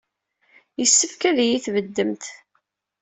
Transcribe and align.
Yessefk 0.79 1.21
ad 1.29 1.37
iyi-tbeddemt. 1.43 2.25